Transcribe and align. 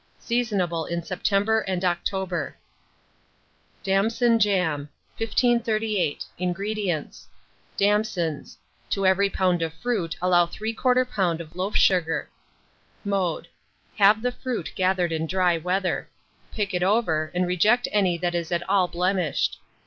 Seasonable 0.17 0.85
in 0.87 1.03
September 1.03 1.59
and 1.59 1.85
October. 1.85 2.57
DAMSON 3.83 4.39
JAM. 4.39 4.89
1538. 5.19 6.25
INGREDIENTS. 6.39 7.27
Damsons; 7.77 8.57
to 8.89 9.05
every 9.05 9.29
lb. 9.29 9.63
of 9.63 9.75
fruit 9.75 10.17
allow 10.19 10.47
3/4 10.47 11.05
lb. 11.05 11.39
of 11.39 11.55
loaf 11.55 11.75
sugar. 11.75 12.31
Mode. 13.05 13.47
Have 13.99 14.23
the 14.23 14.31
fruit 14.31 14.71
gathered 14.73 15.11
in 15.11 15.27
dry 15.27 15.55
weather; 15.59 16.09
pick 16.51 16.73
it 16.73 16.81
over, 16.81 17.31
and 17.35 17.45
reject 17.45 17.87
any 17.91 18.17
that 18.17 18.33
is 18.33 18.51
at 18.51 18.67
all 18.67 18.87
blemished. 18.87 19.59